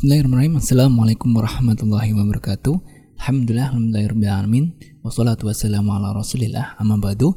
[0.00, 0.56] Bismillahirrahmanirrahim.
[0.56, 2.72] Assalamualaikum warahmatullahi wabarakatuh.
[3.20, 4.72] Alhamdulillah, alhamdulillahirrahmanirrahim.
[5.04, 6.72] Wassalatu wassalamu ala rasulillah.
[6.80, 7.36] Amma ba'du.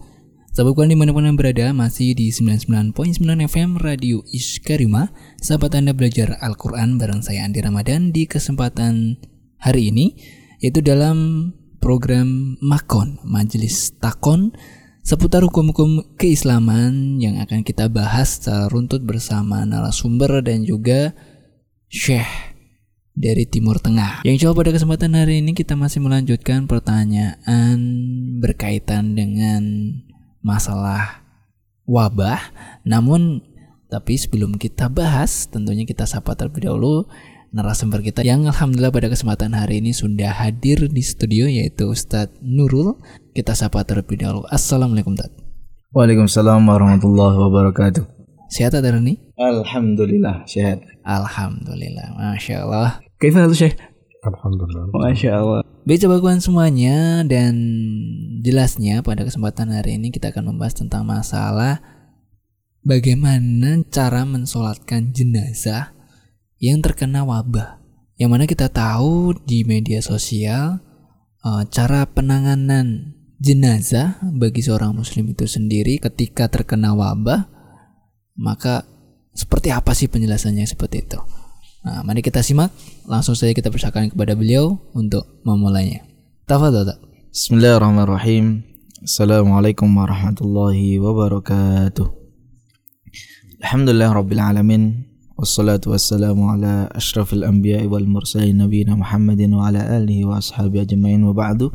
[0.56, 3.20] Sahabat Quran di mana pun anda berada, masih di 99.9
[3.52, 5.12] FM Radio Iskarima.
[5.44, 9.20] Sahabat anda belajar Al-Quran bareng saya Andi Ramadan di kesempatan
[9.59, 10.16] hari ini,
[10.64, 11.52] yaitu dalam
[11.84, 14.55] program Makon, Majelis Takon,
[15.04, 21.11] seputar hukum-hukum keislaman yang akan kita bahas secara runtut bersama narasumber dan juga
[21.91, 22.52] Syekh
[23.14, 24.25] dari Timur Tengah.
[24.25, 27.78] Yang coba pada kesempatan hari ini kita masih melanjutkan pertanyaan
[28.42, 29.64] berkaitan dengan
[30.42, 31.23] masalah
[31.86, 32.42] wabah.
[32.84, 33.42] Namun
[33.88, 37.06] tapi sebelum kita bahas, tentunya kita sapa terlebih dahulu
[37.54, 42.98] narasumber kita yang alhamdulillah pada kesempatan hari ini sudah hadir di studio yaitu Ustadz Nurul.
[43.38, 44.50] Kita sapa terlebih dahulu.
[44.50, 45.38] Assalamualaikum Ustadz.
[45.94, 48.04] Waalaikumsalam warahmatullahi wabarakatuh.
[48.50, 49.22] Sehat Ustadz ini?
[49.38, 50.82] Alhamdulillah sehat.
[51.06, 52.98] Alhamdulillah, masya Allah.
[53.23, 53.80] Kaifa Syekh?
[54.27, 54.91] Alhamdulillah.
[54.91, 55.64] Masya Allah.
[55.88, 57.56] Baik coba semuanya dan
[58.44, 61.80] jelasnya pada kesempatan hari ini kita akan membahas tentang masalah
[62.83, 65.95] bagaimana cara mensolatkan jenazah
[66.59, 67.80] yang terkena wabah.
[68.20, 70.83] Yang mana kita tahu di media sosial
[71.48, 77.48] eh, cara penanganan jenazah bagi seorang muslim itu sendiri ketika terkena wabah
[78.36, 78.83] maka
[79.31, 81.42] seperti apa sih penjelasannya seperti itu.
[81.84, 82.72] Nah, mari kita simak.
[83.03, 86.08] Langsung saja kita persilakan kepada beliau untuk memulainya.
[86.48, 86.95] Tafadhol.
[87.28, 88.64] Bismillahirrahmanirrahim.
[89.03, 92.08] Assalamualaikum warahmatullahi wabarakatuh.
[93.59, 95.11] Alhamdulillah rabbil alamin.
[95.36, 101.20] Wassalatu wassalamu ala ashrafil anbiya wal mursalin nabiyina Muhammadin wa ala alihi wa ashabi ajmain
[101.20, 101.67] wa ba'du.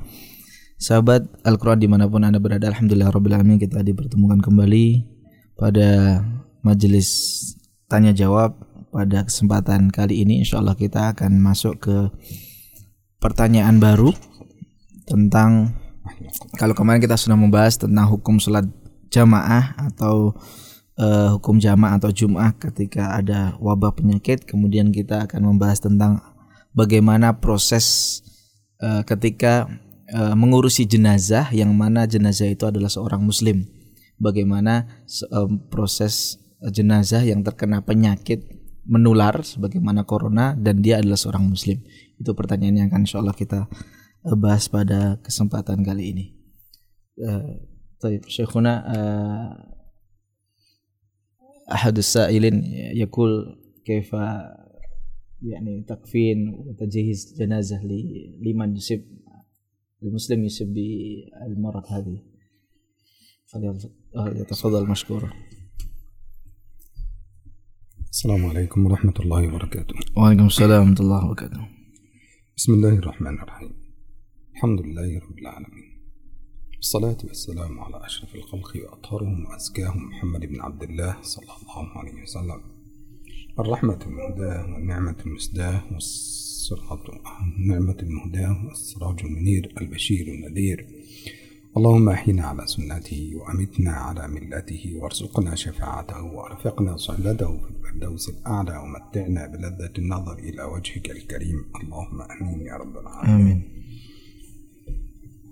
[0.80, 5.04] Sahabat Al-Quran di mana pun anda berada Alhamdulillah Rabbil Alamin kita dipertemukan kembali
[5.52, 6.22] pada
[6.64, 7.44] majelis
[7.88, 11.96] tanya jawab pada kesempatan kali ini insya Allah kita akan masuk ke
[13.20, 14.14] pertanyaan baru
[15.08, 15.76] tentang
[16.56, 18.64] kalau kemarin kita sudah membahas tentang hukum sholat
[19.08, 20.36] jamaah atau
[21.00, 24.44] uh, hukum jamaah atau jum'ah ketika ada wabah penyakit.
[24.44, 26.20] Kemudian kita akan membahas tentang
[26.72, 28.18] bagaimana proses
[28.80, 29.68] uh, ketika
[30.12, 33.68] uh, mengurusi jenazah yang mana jenazah itu adalah seorang muslim.
[34.18, 34.90] Bagaimana
[35.30, 38.57] uh, proses jenazah yang terkena penyakit
[38.87, 41.79] menular sebagaimana corona dan dia adalah seorang muslim?
[42.19, 43.67] Itu pertanyaan yang akan insya Allah kita
[44.27, 46.25] eh, bahas pada kesempatan kali ini.
[48.03, 48.73] طيب شيخنا
[51.71, 52.63] أحد السائلين
[52.97, 53.31] يقول
[53.85, 54.13] كيف
[55.43, 57.81] يعني تكفين وتجهيز جنازة
[58.41, 59.05] لمن يصيب
[60.03, 62.21] المسلم يصيب بالمرض هذه
[63.45, 65.33] فليتفضل مشكورا
[68.12, 69.94] السلام عليكم ورحمة الله وبركاته.
[70.16, 71.68] وعليكم السلام ورحمة الله وبركاته.
[72.56, 73.72] بسم الله الرحمن الرحيم.
[74.54, 75.88] الحمد لله رب العالمين.
[76.78, 82.60] الصلاة والسلام على أشرف الخلق وأطهرهم وأزكاهم محمد بن عبد الله صلى الله عليه وسلم.
[83.58, 87.04] الرحمة المهداة والنعمة المسداة والسرعة
[87.58, 90.78] النعمة المهداة والسراج المنير البشير النذير.
[91.78, 99.46] اللهم أحينا على سنته وأمتنا على ملته وارزقنا شفاعته وأرفقنا صحبته في الفردوس الأعلى ومتعنا
[99.46, 101.64] بلذة النظر إلى وجهك الكريم.
[101.82, 103.40] اللهم آمين يا رب العالمين.
[103.40, 103.62] آمين.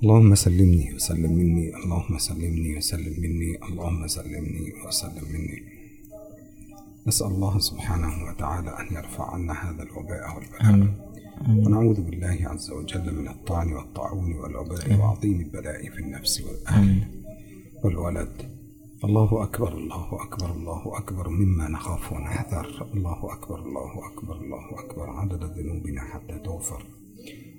[0.03, 1.77] اللهم سلمني وسلم مني.
[1.77, 3.51] اللهم سلمني وسلم مني.
[3.69, 5.63] اللهم سلمني وسلم مني.
[7.07, 11.06] نسأل الله سبحانه وتعالى أن يرفع عنا هذا الوباء والبلاء.
[11.45, 17.03] ونعوذ بالله عز وجل من الطعن والطاعون والوباء وعظيم البلاء في النفس والأهل
[17.85, 18.57] والولد.
[19.05, 21.29] الله أكبر الله أكبر الله أكبر.
[21.29, 22.87] مما نخاف ونحذر.
[22.95, 25.11] الله أكبر الله أكبر الله أكبر.
[25.11, 26.87] عدد ذنوبنا حتى تغفر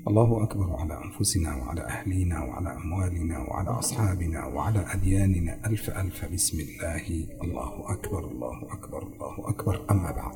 [0.07, 5.67] الله أكبر على أنفسنا وعلى أهلينا وعلى أموالنا وعلى أصحابنا وعلى أدياننا.
[5.67, 7.05] ألف ألف بسم الله.
[7.43, 9.85] الله أكبر الله أكبر الله أكبر.
[9.91, 10.35] أما بعد.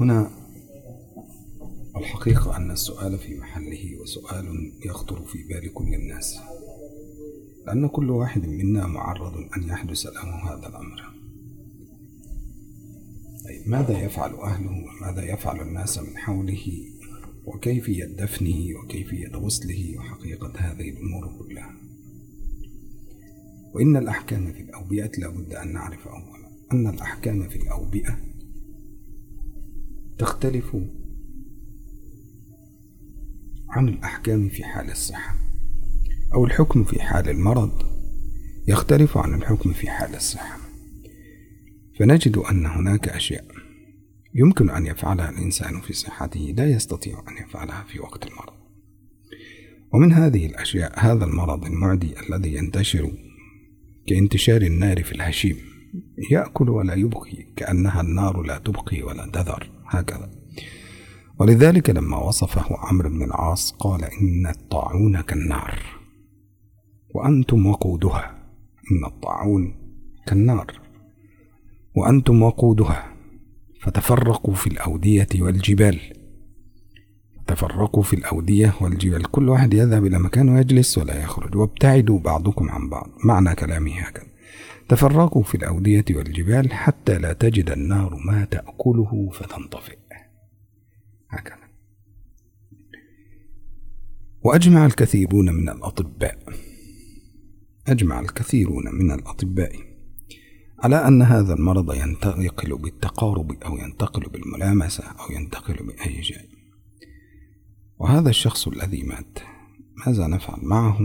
[0.00, 0.30] هنا
[1.96, 6.38] الحقيقة أن السؤال في محله وسؤال يخطر في بال كل الناس
[7.66, 11.02] لأن كل واحد منا معرض أن يحدث له هذا الأمر.
[13.44, 16.66] طيب ماذا يفعل أهله وماذا يفعل الناس من حوله
[17.44, 21.76] وكيفية دفنه وكيفية غسله وحقيقة هذه الأمور كلها؟
[23.74, 28.18] وإن الأحكام في الأوبئة لابد أن نعرف أولا أن الأحكام في الأوبئة
[30.18, 30.76] تختلف
[33.68, 35.34] عن الأحكام في حال الصحة
[36.34, 37.82] أو الحكم في حال المرض
[38.68, 40.58] يختلف عن الحكم في حال الصحة.
[41.98, 43.44] فنجد أن هناك أشياء
[44.34, 48.52] يمكن أن يفعلها الإنسان في صحته لا يستطيع أن يفعلها في وقت المرض.
[49.92, 53.12] ومن هذه الأشياء هذا المرض المعدي الذي ينتشر
[54.06, 55.56] كانتشار النار في الهشيم
[56.30, 60.30] يأكل ولا يبقي كأنها النار لا تبقي ولا تذر هكذا.
[61.38, 65.82] ولذلك لما وصفه عمرو بن العاص قال إن الطاعون كالنار.
[67.14, 68.46] وأنتم وقودها.
[68.92, 69.74] إن الطاعون
[70.26, 70.66] كالنار.
[71.96, 73.12] وأنتم وقودها.
[73.80, 76.00] فتفرقوا في الأودية والجبال.
[77.46, 79.30] تفرقوا في الأودية والجبال.
[79.30, 81.56] كل واحد يذهب إلى مكان ويجلس ولا يخرج.
[81.56, 83.10] وابتعدوا بعضكم عن بعض.
[83.24, 84.26] معنى كلامه هكذا.
[84.88, 90.05] تفرقوا في الأودية والجبال حتى لا تجد النار ما تأكله فتنطفئ.
[91.36, 91.66] هكذا.
[94.42, 96.38] وأجمع الكثيرون من الأطباء.
[97.86, 99.72] أجمع الكثيرون من الأطباء.
[100.78, 106.48] على أن هذا المرض ينتقل بالتقارب أو ينتقل بالملامسة أو ينتقل بأي شيء.
[107.98, 109.38] وهذا الشخص الذي مات
[110.06, 110.98] ماذا نفعل معه؟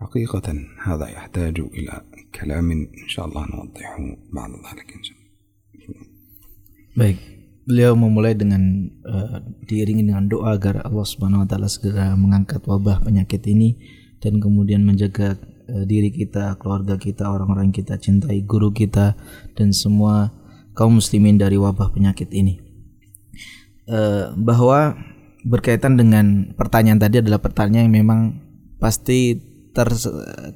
[0.00, 2.04] حقيقة هذا يحتاج إلى
[2.34, 5.30] كلام إن شاء الله نوضحه بعد ذلك إن شاء الله.
[6.96, 7.39] Baik,
[7.70, 9.38] beliau memulai dengan uh,
[9.70, 13.78] diiringi dengan doa agar Allah Subhanahu wa taala segera mengangkat wabah penyakit ini
[14.18, 15.38] dan kemudian menjaga
[15.70, 19.14] uh, diri kita, keluarga kita, orang-orang kita cintai, guru kita
[19.54, 20.34] dan semua
[20.74, 22.58] kaum muslimin dari wabah penyakit ini.
[23.86, 24.98] Uh, bahwa
[25.46, 28.20] berkaitan dengan pertanyaan tadi adalah pertanyaan yang memang
[28.82, 29.38] pasti
[29.70, 29.88] ter,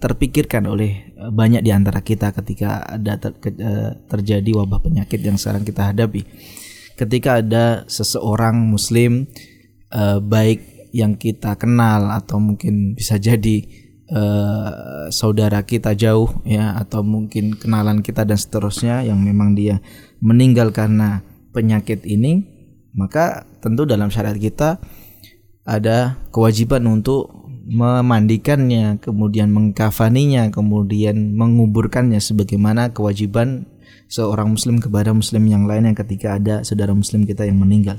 [0.03, 3.33] terpikirkan oleh eh, banyak di antara kita ketika ada ter,
[4.11, 6.27] terjadi wabah penyakit yang sekarang kita hadapi.
[6.95, 9.27] Ketika ada seseorang muslim
[9.91, 13.67] uh, baik yang kita kenal atau mungkin bisa jadi
[14.15, 19.83] uh, saudara kita jauh ya atau mungkin kenalan kita dan seterusnya yang memang dia
[20.23, 22.47] meninggal karena penyakit ini
[22.95, 24.79] maka tentu dalam syariat kita
[25.67, 33.65] ada kewajiban untuk memandikannya, kemudian mengkafaninya, kemudian menguburkannya sebagaimana kewajiban
[34.15, 37.99] seorang muslim kepada muslim yang lain yang ketika ada saudara muslim kita yang meninggal.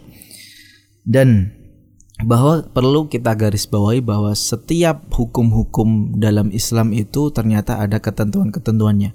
[1.04, 1.52] Dan
[2.24, 9.12] bahwa perlu kita garis bawahi bahwa setiap hukum-hukum dalam Islam itu ternyata ada ketentuan-ketentuannya.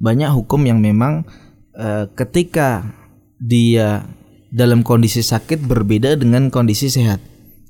[0.00, 1.28] Banyak hukum yang memang
[1.76, 2.96] e, ketika
[3.36, 4.08] dia
[4.48, 7.20] dalam kondisi sakit berbeda dengan kondisi sehat,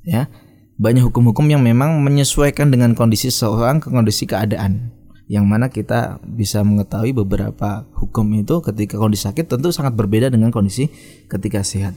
[0.07, 0.31] ya
[0.79, 4.95] banyak hukum-hukum yang memang menyesuaikan dengan kondisi seseorang ke kondisi keadaan
[5.29, 10.49] yang mana kita bisa mengetahui beberapa hukum itu ketika kondisi sakit tentu sangat berbeda dengan
[10.49, 10.89] kondisi
[11.29, 11.93] ketika sehat.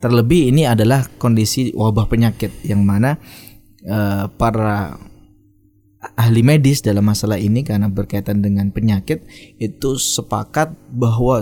[0.00, 3.16] Terlebih ini adalah kondisi wabah penyakit yang mana
[3.88, 5.00] uh, para
[6.16, 9.24] ahli medis dalam masalah ini karena berkaitan dengan penyakit
[9.60, 11.40] itu sepakat bahwa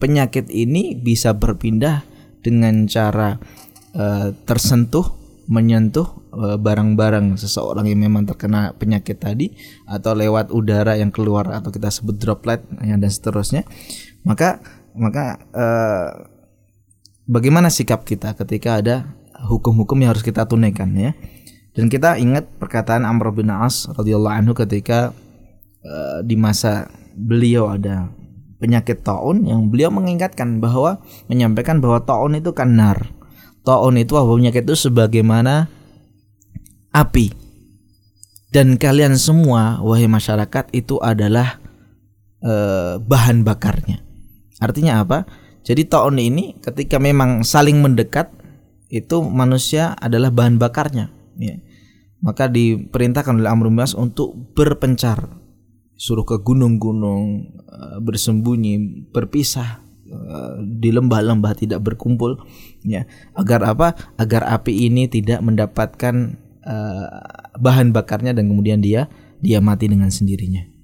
[0.00, 2.04] penyakit ini bisa berpindah
[2.44, 3.40] dengan cara
[3.96, 9.52] uh, tersentuh menyentuh eh, barang-barang seseorang yang memang terkena penyakit tadi
[9.84, 13.62] atau lewat udara yang keluar atau kita sebut droplet ya, dan seterusnya.
[14.24, 14.60] Maka
[14.96, 16.10] maka eh,
[17.28, 18.96] bagaimana sikap kita ketika ada
[19.44, 21.12] hukum-hukum yang harus kita tunaikan ya?
[21.74, 25.12] Dan kita ingat perkataan Amr bin As radhiyallahu anhu ketika
[25.82, 28.08] eh, di masa beliau ada
[28.58, 33.12] penyakit taun yang beliau mengingatkan bahwa menyampaikan bahwa taun itu kan nar
[33.64, 35.72] Ta'un itu wabah penyakit itu sebagaimana
[36.92, 37.32] api.
[38.52, 41.58] Dan kalian semua wahai masyarakat itu adalah
[42.38, 42.54] e,
[43.02, 44.04] bahan bakarnya.
[44.62, 45.26] Artinya apa?
[45.64, 48.30] Jadi ta'un ini ketika memang saling mendekat
[48.92, 51.10] itu manusia adalah bahan bakarnya.
[51.40, 51.58] Ya.
[52.22, 55.34] Maka diperintahkan oleh Amr Mas untuk berpencar,
[55.98, 62.38] suruh ke gunung-gunung, eh, bersembunyi, berpisah Eh, di lembah-lembah tidak berkumpul
[62.83, 63.05] ya
[63.35, 67.19] agar apa agar api ini tidak mendapatkan uh,
[67.59, 70.79] bahan bakarnya dan kemudian dia dia mati dengan sendirinya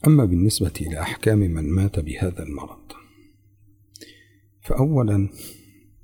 [0.00, 2.92] أما بالنسبة إلى أحكام من مات بهذا المرض
[4.62, 5.28] فأولا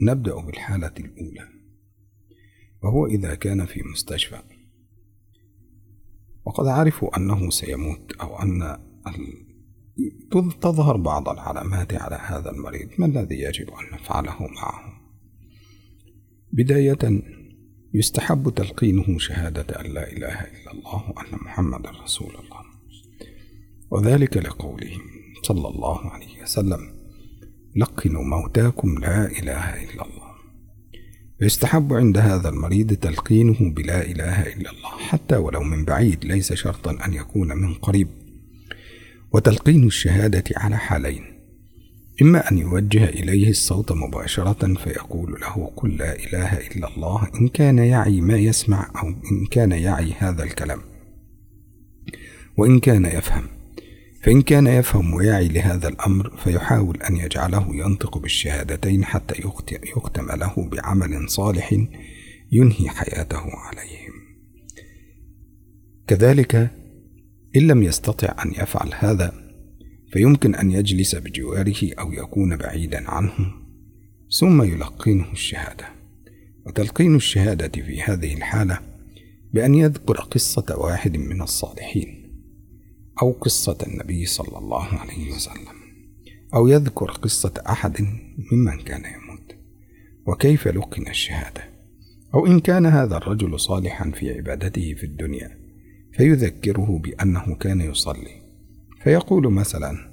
[0.01, 1.49] نبدأ بالحالة الأولى
[2.83, 4.43] وهو إذا كان في مستشفى
[6.45, 8.79] وقد عرفوا أنه سيموت أو أن
[10.62, 12.90] تظهر بعض العلامات على هذا المريض.
[12.98, 15.02] ما الذي يجب أن نفعله معه؟
[16.54, 17.22] بداية
[17.94, 22.62] يستحب تلقينه شهادة أن لا إله إلا الله وأن محمد رسول الله.
[23.92, 24.92] وذلك لقوله
[25.44, 26.80] صلى الله عليه وسلم
[27.76, 30.32] لقنوا موتاكم لا إله إلا الله.
[31.42, 34.98] ويستحب عند هذا المريض تلقينه بلا إله إلا الله.
[34.98, 38.08] حتى ولو من بعيد ليس شرطا أن يكون من قريب.
[39.34, 41.24] وتلقين الشهادة على حالين.
[42.22, 47.78] إما أن يوجه إليه الصوت مباشرة فيقول له قل لا إله إلا الله إن كان
[47.78, 50.82] يعي ما يسمع أو إن كان يعي هذا الكلام.
[52.58, 53.44] وإن كان يفهم
[54.24, 59.36] فإن كان يفهم ويعي لهذا الأمر فيحاول أن يجعله ينطق بالشهادتين حتى
[59.96, 61.74] يختم له بعمل صالح
[62.52, 64.14] ينهي حياته عليهم.
[66.08, 66.81] كذلك
[67.56, 69.34] إن لم يستطع أن يفعل هذا
[70.12, 73.34] فيمكن أن يجلس بجواره أو يكون بعيدا عنه
[74.40, 75.86] ثم يلقنه الشهادة.
[76.66, 78.80] وتلقين الشهادة في هذه الحالة
[79.54, 82.32] بأن يذكر قصة واحد من الصالحين
[83.22, 85.82] أو قصة النبي صلى الله عليه وسلم
[86.54, 88.02] أو يذكر قصة أحد
[88.52, 89.56] ممن كان يموت.
[90.28, 91.62] وكيف لقن الشهادة؟
[92.34, 95.61] أو إن كان هذا الرجل صالحا في عبادته في الدنيا
[96.14, 98.42] فيذكره بأنه كان يصلي.
[99.04, 100.12] فيقول مثلا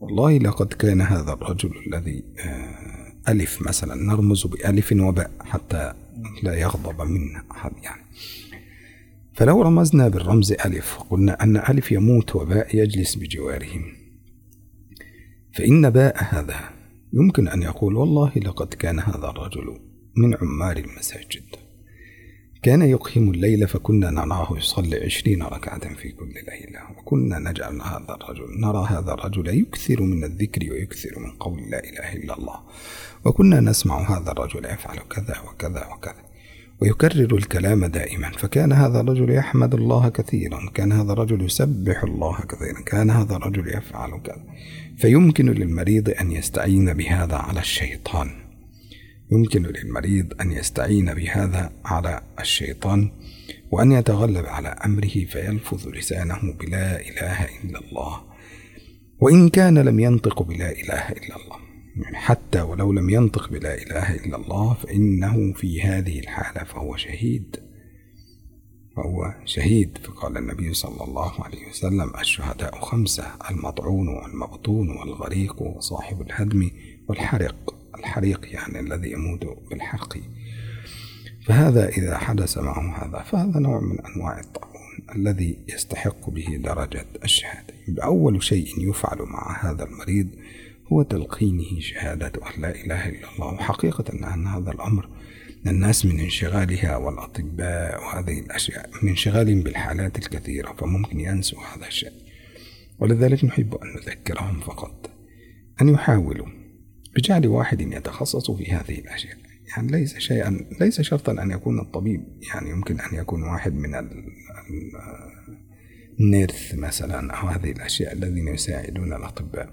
[0.00, 5.92] والله لقد كان هذا الرجل الذي آه، ألف مثلا نرمز بألف وباء حتى
[6.42, 8.02] لا يغضب منا أحد يعني.
[9.34, 13.84] فلو رمزنا بالرمز ألف وقلنا أن ألف يموت وباء يجلس بجوارهم.
[15.52, 16.60] فإن باء هذا
[17.12, 19.80] يمكن أن يقول والله لقد كان هذا الرجل
[20.16, 21.42] من عمار المساجد.
[22.62, 28.60] كان يقيم الليل فكنا نراه يصلي عشرين ركعة في كل ليلة وكنا نجعل هذا الرجل
[28.60, 32.60] نرى هذا الرجل يكثر من الذكر ويكثر من قول لا إله إلا الله.
[33.24, 36.22] وكنا نسمع هذا الرجل يفعل كذا وكذا وكذا.
[36.80, 42.80] ويكرر الكلام دائما فكان هذا الرجل يحمد الله كثيرا كان هذا الرجل يسبح الله كثيرا
[42.86, 44.44] كان هذا الرجل يفعل كذا.
[44.96, 48.49] فيمكن للمريض أن يستعين بهذا على الشيطان.
[49.32, 53.10] يمكن للمريض أن يستعين بهذا على الشيطان
[53.70, 58.22] وأن يتغلب على أمره فيلفظ لسانه بلا إله إلا الله.
[59.20, 61.56] وإن كان لم ينطق بلا إله إلا الله
[61.96, 67.56] يعني حتى ولو لم ينطق بلا إله إلا الله فإنه في هذه الحالة فهو شهيد.
[68.96, 76.70] فهو شهيد فقال النبي صلى الله عليه وسلم الشهداء خمسة المطعون والمبطون والغريق وصاحب الهدم
[77.08, 77.79] والحرق.
[78.00, 80.18] الحريق يعني الذي يموت بالحرق.
[81.46, 84.80] فهذا إذا حدث معه هذا فهذا نوع من أنواع الطاعون
[85.14, 87.74] الذي يستحق به درجة الشهادة.
[88.04, 90.28] أول شيء يفعل مع هذا المريض
[90.92, 95.08] هو تلقينه شهادة أن لا إله إلا الله وحقيقة أن هذا الأمر
[95.66, 102.12] الناس من انشغالها والأطباء وهذه الأشياء من انشغالهم بالحالات الكثيرة فممكن ينسوا هذا الشيء.
[102.98, 105.10] ولذلك نحب أن نذكرهم فقط
[105.82, 106.46] أن يحاولوا
[107.16, 109.36] بجعل واحد يتخصص في هذه الأشياء.
[109.76, 112.24] يعني ليس شيئا ليس شرطا أن يكون الطبيب.
[112.54, 113.90] يعني يمكن أن يكون واحد من
[116.20, 119.72] النيرث مثلا أو هذه الأشياء الذين يساعدون الأطباء.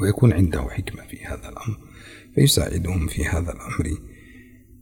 [0.00, 1.78] ويكون عنده حكمة في هذا الأمر
[2.34, 3.98] فيساعدهم في هذا الأمر.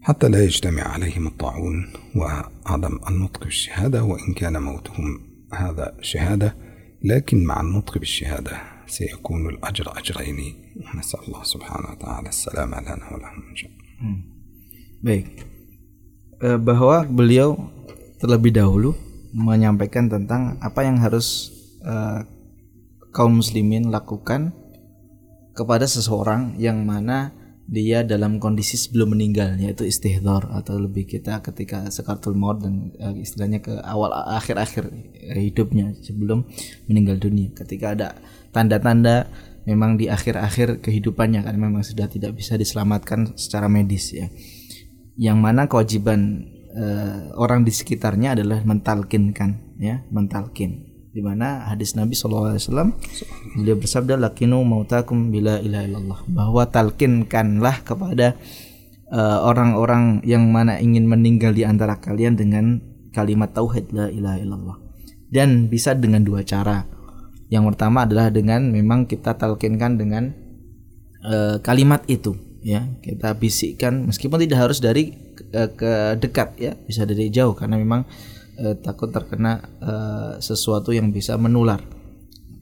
[0.00, 1.92] حتى لا يجتمع عليهم الطاعون.
[2.16, 6.56] وعدم النطق بالشهادة وإن كان موتهم هذا شهادة
[7.04, 10.54] لكن مع النطق بالشهادة سيكون الأجر أجرين.
[10.79, 13.82] ونسأل الله سبحانه وتعالى السلامة لنا ولهم إن شاء الله
[15.03, 15.43] Baik,
[16.63, 17.60] bahwa beliau
[18.24, 18.96] terlebih dahulu
[19.36, 21.51] menyampaikan tentang apa yang harus
[21.84, 22.24] uh,
[23.12, 24.55] kaum muslimin lakukan
[25.51, 31.88] kepada seseorang yang mana dia dalam kondisi sebelum meninggal yaitu istihdar atau lebih kita ketika
[31.88, 34.88] sekartul maut dan uh, istilahnya ke awal akhir-akhir
[35.36, 36.43] hidupnya sebelum
[36.88, 38.10] meninggal dunia ketika ada
[38.51, 39.32] tanda-tanda
[39.68, 44.32] memang di akhir-akhir kehidupannya kan memang sudah tidak bisa diselamatkan secara medis ya.
[45.20, 50.88] Yang mana kewajiban uh, orang di sekitarnya adalah mentalkinkan ya mentalkin.
[51.12, 52.94] Di mana hadis Nabi SAW
[53.58, 56.20] beliau bersabda lakinu mautakum bila ilaha illallah.
[56.30, 58.38] Bahwa talkinkanlah kepada
[59.08, 62.78] eh, orang-orang uh, yang mana ingin meninggal di antara kalian dengan
[63.10, 64.76] kalimat tauhid la ilaha illallah.
[65.26, 66.87] Dan bisa dengan dua cara
[67.49, 70.33] yang pertama adalah dengan memang kita talkinkan dengan
[71.25, 72.85] uh, kalimat itu ya.
[73.00, 75.17] Kita bisikkan meskipun tidak harus dari
[75.57, 76.73] uh, ke dekat ya.
[76.76, 78.05] Bisa dari jauh karena memang
[78.59, 81.81] eh, takut terkena eh, sesuatu yang bisa menular.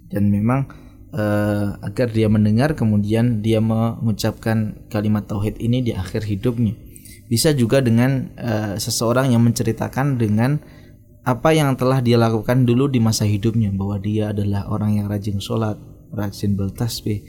[0.06, 0.68] Dan memang
[1.10, 6.76] eh, agar dia mendengar kemudian dia mengucapkan kalimat tauhid ini di akhir hidupnya.
[7.26, 10.62] Bisa juga dengan eh, seseorang yang menceritakan dengan
[11.26, 15.42] apa yang telah dia lakukan dulu di masa hidupnya bahwa dia adalah orang yang rajin
[15.42, 15.74] sholat,
[16.14, 17.26] rajin bertasbih,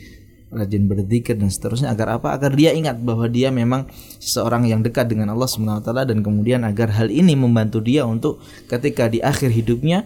[0.54, 2.38] rajin berzikir dan seterusnya agar apa?
[2.38, 3.89] Agar dia ingat bahwa dia memang
[4.22, 8.06] seseorang yang dekat dengan Allah Subhanahu wa taala dan kemudian agar hal ini membantu dia
[8.06, 8.38] untuk
[8.70, 10.06] ketika di akhir hidupnya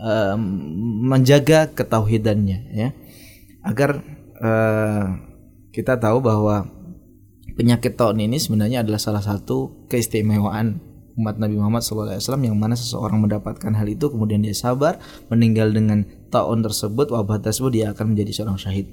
[0.00, 0.40] uh,
[1.04, 2.96] menjaga ketauhidannya ya.
[3.60, 4.00] Agar
[4.40, 5.20] uh,
[5.76, 6.64] kita tahu bahwa
[7.60, 10.87] penyakit taun ini sebenarnya adalah salah satu keistimewaan
[11.18, 16.06] umat Nabi Muhammad SAW yang mana seseorang mendapatkan hal itu kemudian dia sabar meninggal dengan
[16.30, 18.86] taun tersebut wabah tersebut dia akan menjadi seorang syahid.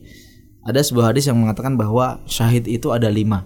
[0.66, 3.46] Ada sebuah hadis yang mengatakan bahwa syahid itu ada lima.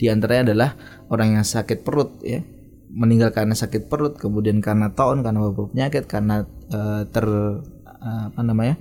[0.00, 0.70] Di antaranya adalah
[1.12, 2.40] orang yang sakit perut ya.
[2.88, 8.40] Meninggal karena sakit perut kemudian karena taun karena wabah penyakit karena uh, ter uh, apa
[8.40, 8.80] namanya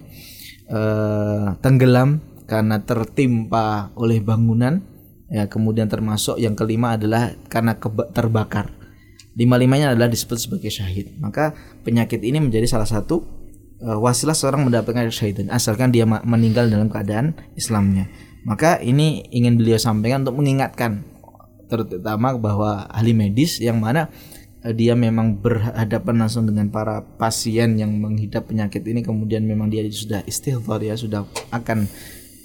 [0.71, 4.79] uh, tenggelam karena tertimpa oleh bangunan
[5.27, 5.51] ya.
[5.51, 7.75] Kemudian termasuk yang kelima adalah karena
[8.15, 8.82] terbakar
[9.33, 11.17] lima limanya adalah disebut sebagai syahid.
[11.17, 13.25] Maka penyakit ini menjadi salah satu
[13.81, 18.09] uh, wasilah seorang mendapatkan syahidan asalkan dia meninggal dalam keadaan Islamnya.
[18.43, 21.07] Maka ini ingin beliau sampaikan untuk mengingatkan
[21.71, 24.11] terutama bahwa ahli medis yang mana
[24.61, 29.81] uh, dia memang berhadapan langsung dengan para pasien yang menghidap penyakit ini kemudian memang dia
[29.89, 31.89] sudah istighfar ya sudah akan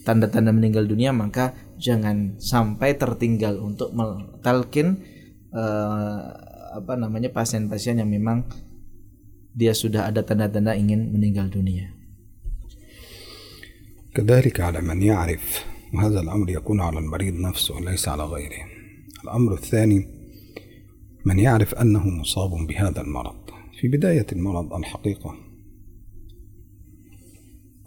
[0.08, 5.04] tanda-tanda meninggal dunia maka jangan sampai tertinggal untuk mentalkin
[5.52, 6.47] uh,
[6.78, 8.46] apa namanya pasien-pasien yang memang
[9.52, 11.94] dia sudah ada tanda-tanda ingin meninggal dunia.
[14.08, 18.66] كذلك على من يعرف وهذا الأمر يكون على المريض نفسه وليس على غيره.
[19.24, 20.06] الأمر الثاني
[21.22, 23.48] من يعرف أنه مصاب بهذا المرض.
[23.80, 25.34] في بداية المرض الحقيقة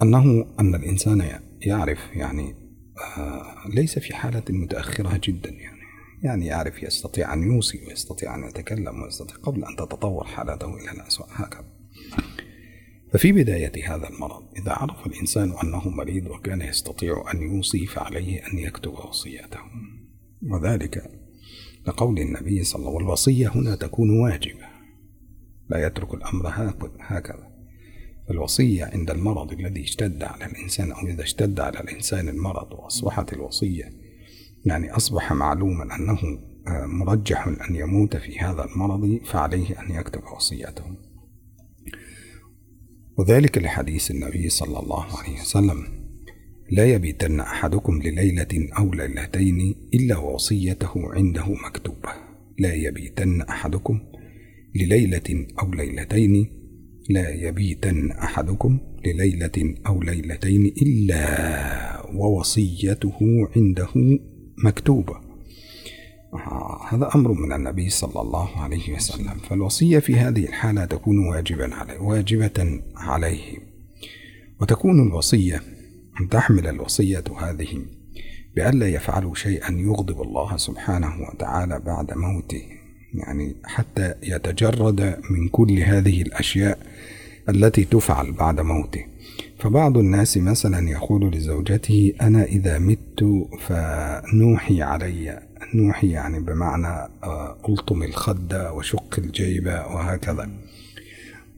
[0.02, 2.56] أنه أن الإنسان يعرف يعني
[3.18, 5.81] آه، ليس في حالة متأخرة جدا يعني.
[6.24, 11.26] يعني يعرف يستطيع أن يوصي ويستطيع أن يتكلم ويستطيع قبل أن تتطور حالته إلى الأسوأ
[11.30, 11.66] هكذا
[13.14, 18.58] ففي بداية هذا المرض إذا عرف الإنسان أنه مريض وكان يستطيع أن يوصي فعليه أن
[18.58, 19.60] يكتب وصيته.
[20.44, 21.12] وذلك
[21.88, 24.66] لقول النبي صلى الله عليه وسلم والوصية هنا تكون واجبة
[25.70, 26.54] لا يترك الأمر
[27.00, 27.52] هكذا.
[28.30, 34.01] الوصية عند المرض الذي اشتد على الإنسان أو إذا اشتد على الإنسان المرض وأصبحت الوصية
[34.66, 36.20] يعني أصبح معلوما أنه
[36.68, 40.84] آه، مرجح أن يموت في هذا المرض فعليه أن يكتب وصيته.
[43.18, 46.02] وذلك لحديث النبي صلى الله عليه وسلم
[46.72, 52.10] لا يبيتن أحدكم لليلة أو ليلتين إلا وصيته عنده مكتوبة.
[52.60, 54.00] لا يبيتن أحدكم
[54.76, 56.62] لليلة أو ليلتين
[57.10, 61.22] لا يبيتن أحدكم لليلة أو ليلتين إلا
[62.16, 63.20] ووصيته
[63.56, 63.90] عنده
[64.58, 65.32] مكتوبة.
[66.90, 72.00] هذا أمر من النبي صلى الله عليه وسلم فالوصية في هذه الحالة تكون واجبا عليه
[72.00, 73.58] واجبة عليه.
[74.62, 75.62] وتكون الوصية
[76.22, 77.86] أن تحمل الوصية هذه
[78.56, 82.62] بألا يفعلوا شيئا يغضب الله سبحانه وتعالى بعد موته
[83.14, 86.80] يعني حتى يتجرد من كل هذه الأشياء
[87.50, 89.06] التي تفعل بعد موته.
[89.62, 93.24] فبعض الناس مثلا يقول لزوجته أنا إذا مت
[93.60, 95.48] فنوحي علي.
[95.76, 100.50] نوحي يعني بمعنى آه، ألطم الخد وشق الجيب وهكذا.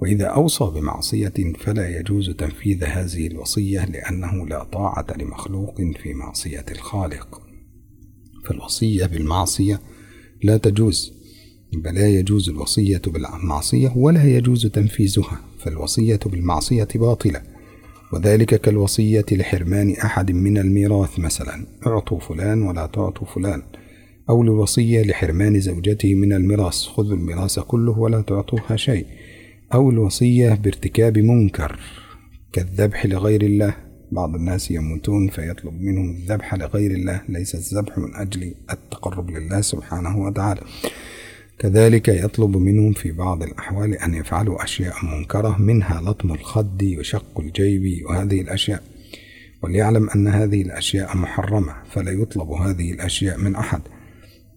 [0.02, 7.42] وإذا أوصى بمعصية فلا يجوز تنفيذ هذه الوصية لأنه لا طاعة لمخلوق في معصية الخالق.
[8.46, 9.82] فالوصية بالمعصية
[10.44, 11.14] لا تجوز
[11.74, 15.42] لا يجوز الوصية بالمعصية ولا يجوز تنفيذها.
[15.60, 17.53] فالوصية بالمعصية باطلة.
[18.14, 23.62] وذلك كالوصية لحرمان أحد من الميراث مثلا أعطوا فلان ولا تعطوا فلان.
[24.30, 29.06] أو الوصية لحرمان زوجته من الميراث خذوا الميراث كله ولا تعطوها شيء.
[29.74, 31.80] أو الوصية بارتكاب منكر
[32.54, 33.76] كالذبح لغير الله.
[34.12, 40.22] بعض الناس يموتون فيطلب منهم الذبح لغير الله ليس الذبح من أجل التقرب لله سبحانه
[40.22, 40.62] وتعالى.
[41.60, 48.06] كذلك يطلب منهم في بعض الأحوال أن يفعلوا أشياء منكرة منها لطم الخد وشق الجيب
[48.06, 48.84] وهذه الأشياء.
[49.64, 53.82] وليعلم أن هذه الأشياء محرمة فلا يطلب هذه الأشياء من أحد.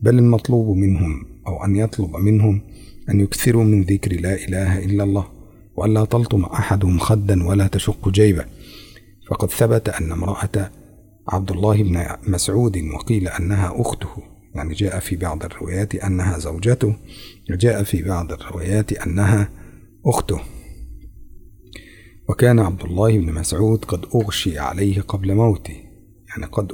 [0.02, 2.60] بل المطلوب منهم أو أن يطلب منهم
[3.10, 5.26] أن يكثروا من ذكر لا إله إلا الله
[5.76, 8.44] وألا تلطم أحدهم خدا ولا تشق جيبه.
[9.28, 10.70] فقد ثبت أن امرأة
[11.28, 14.35] عبد الله بن مسعود وقيل أنها أخته.
[14.56, 16.96] يعني جاء في بعض الروايات أنها زوجته
[17.50, 19.50] وجاء في بعض الروايات أنها
[20.06, 20.40] أخته.
[22.28, 25.76] وكان عبد الله بن مسعود قد أغشي عليه قبل موته
[26.28, 26.72] يعني قد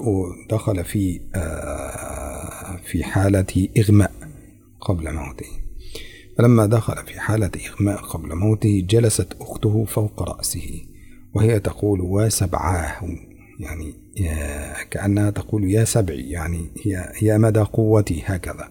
[0.50, 4.12] دخل في آه، في حالة إغماء
[4.80, 5.46] قبل موته.
[6.38, 10.86] فلما دخل في حالة إغماء قبل موته جلست أخته فوق رأسه
[11.34, 13.08] وهي تقول وسبعاه
[13.62, 13.94] يعني
[14.90, 18.68] كأنها تقول يا سبعي يعني هي يا مدى قوتي هكذا.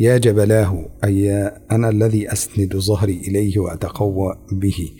[0.00, 1.32] يا جبلاه أي
[1.72, 4.90] أنا الذي أسند ظهري إليه وأتقوى به.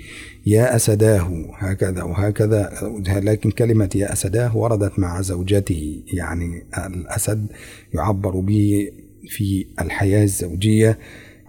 [0.46, 2.72] يا أسداه هكذا وهكذا.
[3.08, 7.46] لكن كلمة يا أسداه وردت مع زوجته يعني الأسد
[7.94, 8.90] يعبر به
[9.28, 10.98] في الحياة الزوجية.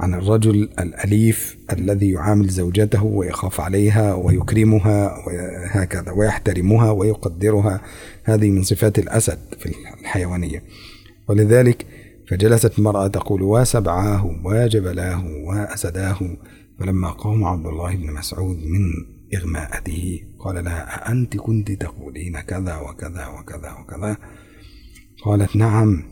[0.04, 7.82] عن الرجل الأليف الذي يعامل زوجته ويخاف عليها ويكرمها وهكذا ويحترمها ويقدرها.
[8.24, 10.64] هذه من صفات الأسد في الحيوانية.
[11.28, 11.86] ولذلك
[12.28, 16.20] فجلست المرأة تقول وسبعاه وجبلاه وأسداه
[16.80, 18.82] فلما قام عبد الله بن مسعود من
[19.36, 24.18] إغماءته قال لها أأنت كنت تقولين كذا وكذا وكذا وكذا؟
[25.24, 26.04] قالت نعم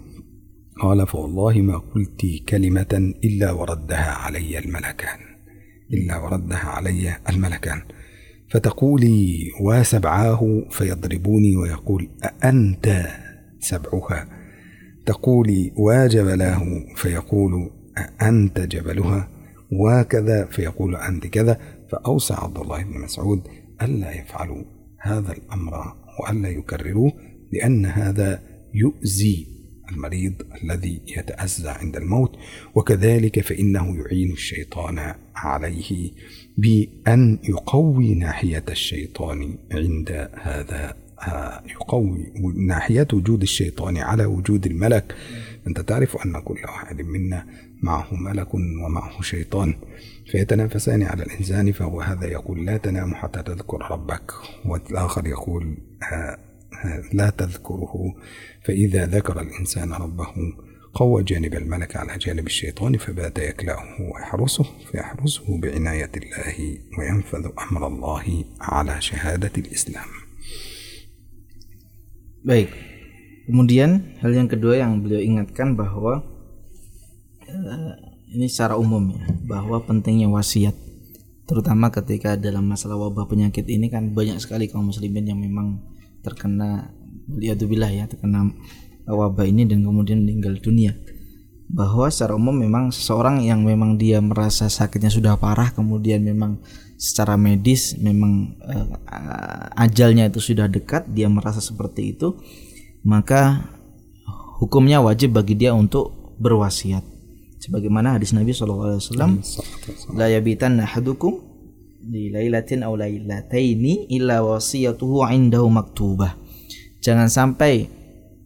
[0.79, 5.19] قال فوالله ما قلت كلمة إلا وردها علي الملكان
[5.93, 7.81] إلا وردها علي الملكان.
[8.49, 13.07] فتقولي وسبعاه فيضربوني ويقول أأنت
[13.59, 14.27] سبعها؟
[15.05, 19.29] تقولي وجبلاه فيقول أأنت جبلها؟
[19.71, 21.59] وكذا فيقول أنت كذا.
[21.91, 23.41] فأوصى عبد الله بن مسعود
[23.81, 24.63] ألا يفعلوا
[24.99, 25.73] هذا الأمر
[26.19, 27.13] وألا يكرروه
[27.53, 29.47] لأن هذا يؤذي
[29.91, 32.35] المريض الذي يتأذى عند الموت
[32.75, 36.11] وكذلك فإنه يعين الشيطان عليه
[36.57, 40.95] بأن يقوي ناحية الشيطان عند هذا
[41.69, 45.15] يقوي ناحية وجود الشيطان على وجود الملك.
[45.67, 47.45] أنت تعرف أن كل واحد منا
[47.83, 49.73] معه ملك ومعه شيطان
[50.31, 54.31] فيتنافسان على الإنسان فهو هذا يقول لا تنام حتى تذكر ربك
[54.65, 55.77] والآخر يقول
[57.12, 58.14] لا تذكره
[58.64, 60.32] فإذا ذكر الإنسان ربه
[60.94, 68.44] قوى جانب الملك على جانب الشيطان فبات يكلأه ويحرسه فيحرسه بعناية الله وينفذ أمر الله
[68.60, 70.08] على شهادة الإسلام
[72.46, 72.70] Baik.
[73.50, 76.22] Kemudian hal yang kedua yang beliau ingatkan bahwa
[77.50, 77.92] uh,
[78.30, 80.78] ini secara umum ya, bahwa pentingnya wasiat
[81.50, 85.82] terutama ketika dalam masalah wabah penyakit ini kan banyak sekali kaum muslimin yang memang
[86.21, 86.93] terkena
[87.27, 88.49] bilah ya terkena
[89.05, 90.95] wabah ini dan kemudian meninggal dunia.
[91.71, 96.59] Bahwa secara umum memang seseorang yang memang dia merasa sakitnya sudah parah kemudian memang
[96.99, 102.37] secara medis memang uh, ajalnya itu sudah dekat dia merasa seperti itu
[103.01, 103.65] maka
[104.61, 107.01] hukumnya wajib bagi dia untuk berwasiat.
[107.61, 108.97] Sebagaimana hadis Nabi SAW
[110.17, 111.50] la yabitan ahadukum
[112.01, 116.33] di lailatin aw lailataini illa wasiyatuhu indahu maktubah
[117.01, 117.87] jangan sampai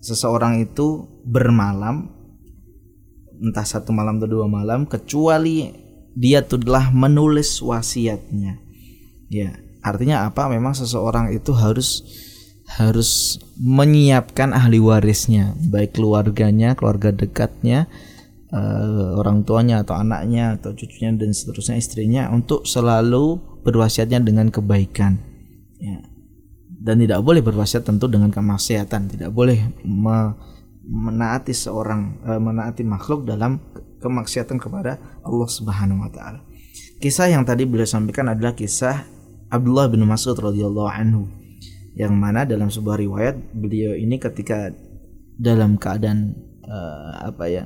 [0.03, 2.11] seseorang itu bermalam
[3.41, 8.63] entah satu malam atau dua malam kecuali dia telah menulis wasiatnya.
[9.27, 10.47] Ya, artinya apa?
[10.47, 12.01] Memang seseorang itu harus
[12.65, 17.85] harus menyiapkan ahli warisnya, baik keluarganya, keluarga dekatnya,
[18.55, 23.37] uh, orang tuanya atau anaknya atau cucunya dan seterusnya istrinya untuk selalu
[23.67, 25.19] berwasiatnya dengan kebaikan.
[25.83, 25.99] Ya.
[26.85, 30.37] Dan tidak boleh berwasiat tentu dengan kemaksiatan, tidak boleh me
[30.85, 33.57] menaati seorang e, menaati makhluk dalam
[33.97, 36.45] kemaksiatan kepada Allah Subhanahu wa taala.
[37.01, 39.01] Kisah yang tadi beliau sampaikan adalah kisah
[39.49, 41.25] Abdullah bin Mas'ud radhiyallahu anhu
[41.97, 44.69] yang mana dalam sebuah riwayat beliau ini ketika
[45.41, 46.77] dalam keadaan e,
[47.33, 47.65] apa ya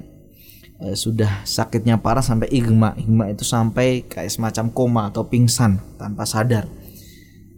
[0.79, 2.95] e, sudah sakitnya parah sampai igma.
[2.95, 6.65] Igma itu sampai kayak semacam koma atau pingsan tanpa sadar.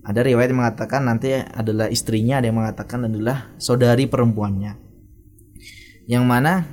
[0.02, 4.74] Ada riwayat yang mengatakan nanti adalah istrinya ada yang mengatakan adalah saudari perempuannya.
[6.10, 6.66] Yang mana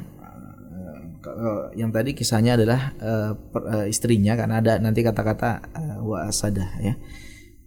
[1.28, 5.60] uh, yang tadi kisahnya adalah uh, istrinya karena ada nanti kata-kata
[6.00, 6.24] wa
[6.80, 6.96] ya.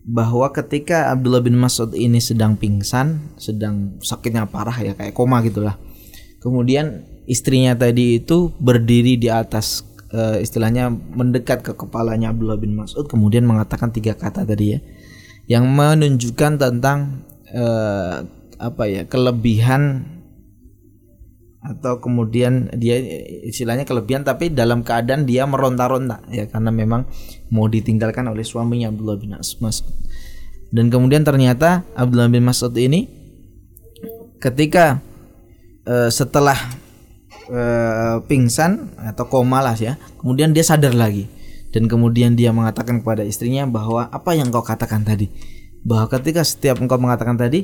[0.01, 5.77] Bahwa ketika Abdullah bin Mas'ud ini sedang pingsan, sedang sakitnya parah ya kayak koma gitulah.
[6.41, 13.07] Kemudian istrinya tadi itu berdiri di atas uh, istilahnya mendekat ke kepalanya Abdullah bin Mas'ud
[13.07, 14.79] kemudian mengatakan tiga kata tadi ya
[15.47, 17.23] yang menunjukkan tentang
[17.55, 18.27] uh,
[18.59, 20.03] apa ya kelebihan
[21.61, 22.97] atau kemudian dia
[23.45, 27.05] istilahnya kelebihan tapi dalam keadaan dia meronta-ronta ya karena memang
[27.53, 29.93] mau ditinggalkan oleh suaminya Abdullah bin Mas'ud.
[30.73, 33.05] Dan kemudian ternyata Abdullah bin Mas'ud ini
[34.41, 35.05] ketika
[35.85, 36.57] uh, setelah
[37.51, 41.27] uh, pingsan atau koma lah ya, kemudian dia sadar lagi.
[41.71, 45.31] Dan kemudian dia mengatakan kepada istrinya bahwa apa yang kau katakan tadi.
[45.87, 47.63] Bahwa ketika setiap engkau mengatakan tadi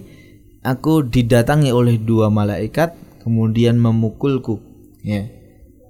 [0.63, 2.95] aku didatangi oleh dua malaikat
[3.28, 4.63] kemudian memukulku
[5.04, 5.28] ya.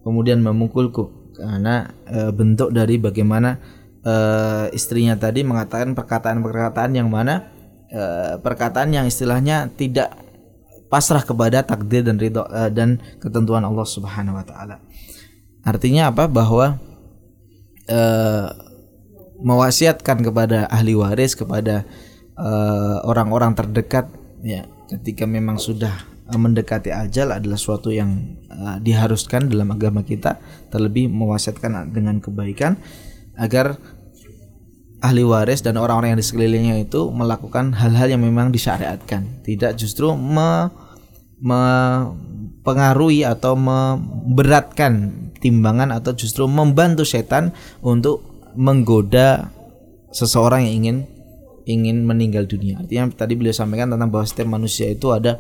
[0.02, 3.62] Kemudian memukulku karena e, bentuk dari bagaimana
[4.02, 4.14] e,
[4.74, 7.54] istrinya tadi mengatakan perkataan-perkataan yang mana
[7.94, 8.02] e,
[8.42, 10.16] perkataan yang istilahnya tidak
[10.88, 14.80] pasrah kepada takdir dan ridho e, dan ketentuan Allah Subhanahu wa taala.
[15.68, 16.32] Artinya apa?
[16.32, 16.80] Bahwa
[17.88, 18.00] e,
[19.42, 21.86] mewasiatkan kepada ahli waris kepada
[22.38, 24.10] eh, orang-orang terdekat
[24.42, 25.94] ya ketika memang sudah
[26.28, 30.42] mendekati ajal adalah suatu yang eh, diharuskan dalam agama kita
[30.74, 32.82] terlebih mewasiatkan dengan kebaikan
[33.38, 33.78] agar
[35.02, 40.10] ahli waris dan orang-orang yang di sekelilingnya itu melakukan hal-hal yang memang disyariatkan tidak justru
[40.18, 40.74] me,
[41.38, 47.54] mempengaruhi atau memberatkan timbangan atau justru membantu setan
[47.86, 48.26] untuk
[48.58, 49.54] menggoda
[50.10, 50.98] seseorang yang ingin
[51.68, 52.80] ingin meninggal dunia.
[52.80, 55.38] Artinya tadi beliau sampaikan tentang bahwa setiap manusia itu ada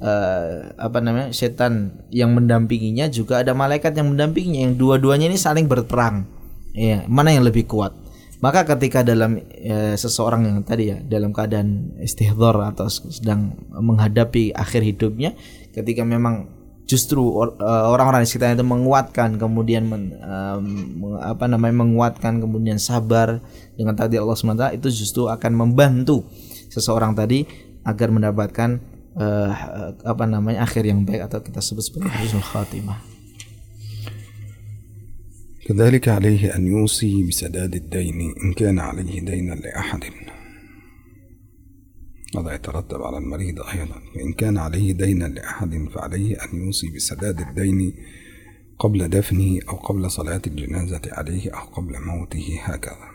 [0.00, 5.68] uh, apa namanya setan yang mendampinginya juga ada malaikat yang mendampinginya yang dua-duanya ini saling
[5.68, 6.24] berperang.
[6.76, 7.92] Ya, mana yang lebih kuat?
[8.46, 14.86] Maka ketika dalam e, seseorang yang tadi ya dalam keadaan istihdhar atau sedang menghadapi akhir
[14.86, 15.34] hidupnya
[15.74, 16.46] ketika memang
[16.86, 17.50] justru uh,
[17.90, 23.42] orang-orang di sekitar itu menguatkan kemudian men, um, apa namanya menguatkan kemudian sabar
[23.74, 26.22] dengan takdir Allah SWT itu justru akan membantu
[26.70, 27.42] seseorang tadi
[27.82, 28.78] agar mendapatkan
[29.18, 29.50] uh,
[30.06, 33.15] apa namanya akhir yang baik atau kita sebut sebagai husnul khatimah.
[35.68, 40.04] كذلك عليه أن يوصي بسداد الدين إن كان عليه دينا لأحد.
[42.36, 44.00] هذا يترتب على المريض أيضا.
[44.14, 47.94] فإن كان عليه دينا لأحد فعليه أن يوصي بسداد الدين
[48.78, 53.08] قبل دفنه أو قبل صلاة الجنازة عليه أو قبل موته هكذا.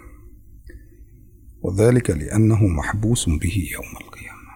[1.61, 4.51] وذلك لأنه محبوس به يوم القيامة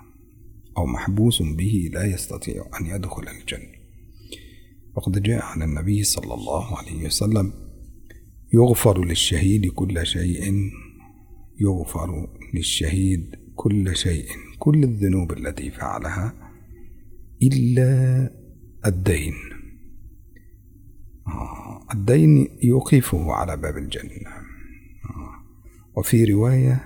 [0.78, 3.76] أو محبوس به لا يستطيع أن يدخل الجنة.
[4.96, 7.65] وقد جاء عن النبي صلى الله عليه وسلم
[8.54, 10.72] يغفر للشهيد كل شيء.
[11.62, 14.26] يغفر للشهيد كل شيء.
[14.60, 16.34] كل الذنوب التي فعلها
[17.44, 18.32] إلا
[18.86, 19.34] الدين.
[21.28, 24.28] آه الدين يوقفه على باب الجنة.
[25.10, 25.32] آه
[25.98, 26.84] وفي رواية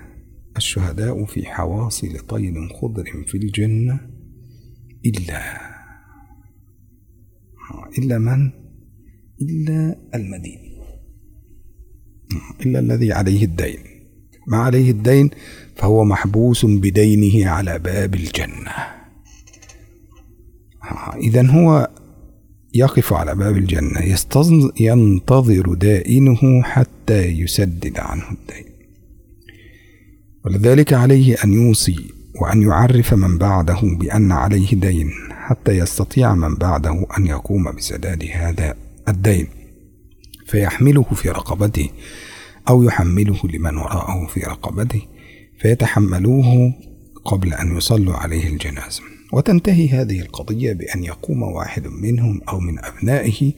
[0.56, 4.00] الشهداء في حواصل طير خضر في الجنة
[5.06, 5.56] إلا
[7.70, 8.50] آه إلا من؟
[9.42, 10.69] إلا المدين.
[12.60, 13.78] إلا الذي عليه الدين.
[14.48, 15.30] ما عليه الدين
[15.76, 18.72] فهو محبوس بدينه على باب الجنة.
[21.16, 21.90] إذا هو
[22.74, 24.00] يقف على باب الجنة.
[24.80, 28.64] ينتظر دائنه حتى يسدد عنه الدين.
[30.44, 37.06] ولذلك عليه أن يوصي وأن يعرف من بعده بأن عليه دين حتى يستطيع من بعده
[37.18, 38.74] أن يقوم بسداد هذا
[39.08, 39.46] الدين.
[40.50, 41.90] فيحمله في رقبته
[42.68, 45.02] أو يحمله لمن وراءه في رقبته
[45.58, 46.74] فيتحملوه
[47.24, 49.02] قبل أن يصلوا عليه الجنازة.
[49.32, 53.52] وتنتهي هذه القضية بأن يقوم واحد منهم أو من أبنائه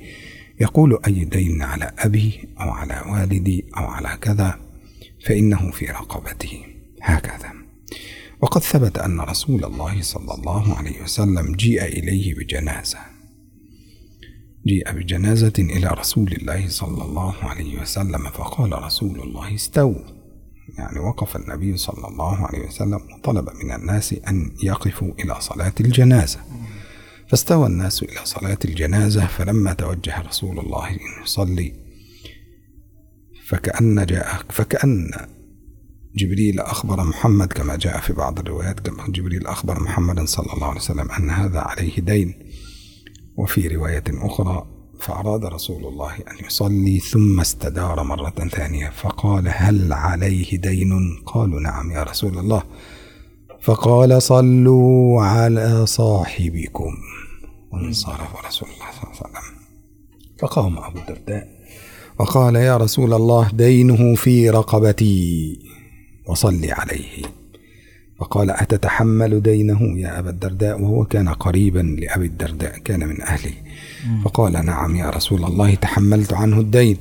[0.60, 4.58] يقول أي دين على أبي أو على والدي أو على كذا
[5.26, 6.58] فإنه في رقبته.
[7.02, 7.52] هكذا.
[8.40, 13.11] وقد ثبت أن رسول الله صلى الله عليه وسلم جيء إليه بجنازة.
[14.66, 20.22] جيء بجنازة إلى رسول الله صلى الله عليه وسلم فقال رسول الله استووا.
[20.78, 26.40] يعني وقف النبي صلى الله عليه وسلم وطلب من الناس أن يقفوا إلى صلاة الجنازة.
[27.28, 30.88] فاستوى الناس إلى صلاة الجنازة فلما توجه رسول الله
[31.22, 31.72] يصلي
[33.46, 35.10] فكأن جاء فكأن
[36.16, 40.80] جبريل أخبر محمد كما جاء في بعض الروايات كما جبريل أخبر محمدا صلى الله عليه
[40.80, 42.34] وسلم أن هذا عليه دين.
[43.36, 44.66] وفي رواية أخرى
[45.00, 51.90] فأراد رسول الله أن يصلي ثم استدار مرة ثانية فقال هل عليه دين؟ قالوا نعم
[51.90, 52.62] يا رسول الله.
[53.60, 56.94] فقال صلوا على صاحبكم.
[57.72, 59.62] وانصرف رسول الله صلى الله عليه وسلم.
[60.38, 61.48] فقام أبو الدرداء
[62.18, 65.58] وقال يا رسول الله دينه في رقبتي
[66.26, 67.41] وصلي عليه.
[68.22, 73.52] فقال أتتحمل دينه يا أبا الدرداء؟ وهو كان قريبا لأبي الدرداء كان من أهله
[74.24, 76.96] فقال نعم يا رسول الله تحملت عنه الدين.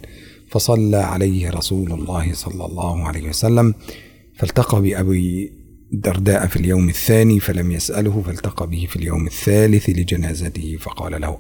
[0.50, 3.74] فصلى عليه رسول الله صلى الله عليه وسلم
[4.36, 5.52] فالتقى بأبي
[5.94, 10.78] الدرداء في اليوم الثاني فلم يسأله فالتقى به في اليوم الثالث لجنازته.
[10.80, 11.38] فقال له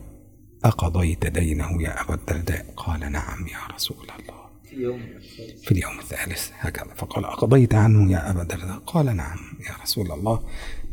[0.66, 4.41] أقضيت دينه يا أبا الدرداء؟ قال نعم يا رسول الله.
[5.64, 6.52] في اليوم الثالث.
[6.60, 6.94] هكذا.
[6.96, 9.38] فقال أقضيت عنه يا أبا الدرداء قال نعم
[9.70, 10.44] يا رسول الله.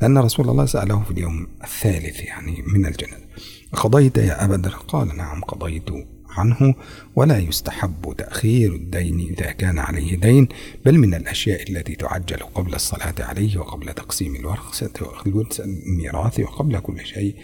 [0.03, 3.25] لأن رسول الله سأله في اليوم الثالث يعني من الجنازة
[3.73, 5.88] قضيت يا أبا الدرداء قال نعم قضيت.
[6.31, 6.75] عنه
[7.17, 10.49] ولا يستحب تأخير الدين إذا كان عليه دين
[10.85, 17.35] بل من الأشياء التي تعجل قبل الصلاة عليه وقبل تقسيم الورثة الميراث وقبل كل شيء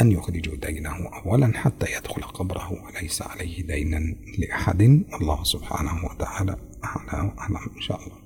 [0.00, 0.94] أن يخرجوا دينه
[1.26, 4.82] أولا حتى يدخل قبره وليس عليه دينا لأحد
[5.20, 8.22] الله سبحانه وتعالى أعلم إن شاء الله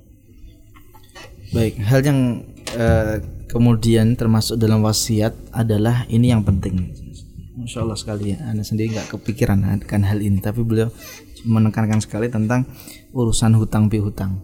[1.54, 2.42] Baik, hal yang
[2.74, 6.90] uh, kemudian termasuk dalam wasiat adalah ini yang penting.
[7.66, 10.86] Masya Allah sekali ya, Anda sendiri nggak kepikiran akan hal ini, tapi beliau
[11.42, 12.62] menekankan sekali tentang
[13.10, 14.38] urusan hutang piutang.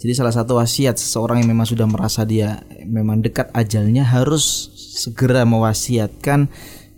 [0.00, 5.44] Jadi salah satu wasiat seseorang yang memang sudah merasa dia memang dekat ajalnya harus segera
[5.44, 6.48] mewasiatkan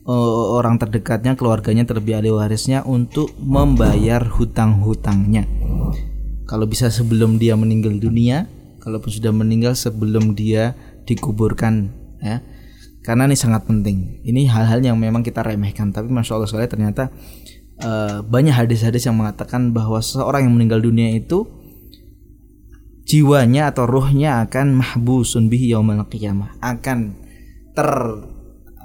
[0.06, 5.42] uh, orang terdekatnya, keluarganya, terlebih ahli warisnya untuk membayar hutang-hutangnya.
[6.46, 8.46] Kalau bisa sebelum dia meninggal dunia,
[8.78, 11.90] kalaupun sudah meninggal sebelum dia dikuburkan
[12.22, 12.53] ya
[13.04, 14.24] karena ini sangat penting.
[14.24, 15.92] Ini hal-hal yang memang kita remehkan.
[15.92, 17.12] Tapi masya Allah sekali ternyata
[17.84, 21.44] uh, banyak hadis-hadis yang mengatakan bahwa seseorang yang meninggal dunia itu
[23.04, 26.56] jiwanya atau ruhnya akan mahbusun bihi yaumal qiyamah.
[26.64, 27.20] Akan
[27.76, 27.92] ter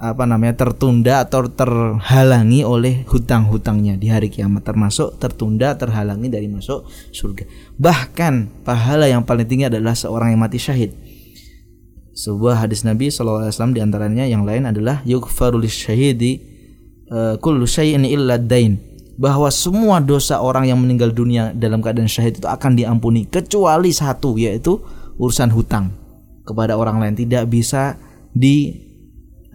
[0.00, 4.68] apa namanya tertunda atau terhalangi oleh hutang-hutangnya di hari kiamat.
[4.68, 7.48] Termasuk tertunda terhalangi dari masuk surga.
[7.80, 10.92] Bahkan pahala yang paling tinggi adalah seorang yang mati syahid
[12.20, 16.44] sebuah hadis Nabi SAW di antaranya yang lain adalah yukfarul syahidi
[17.08, 18.76] uh, kullu syai'in illa dain
[19.16, 24.36] bahwa semua dosa orang yang meninggal dunia dalam keadaan syahid itu akan diampuni kecuali satu
[24.36, 24.76] yaitu
[25.16, 25.96] urusan hutang
[26.44, 27.96] kepada orang lain tidak bisa
[28.36, 28.76] di